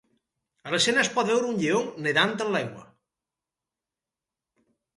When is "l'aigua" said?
2.57-2.89